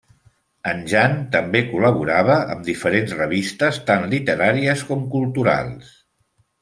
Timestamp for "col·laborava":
1.73-2.37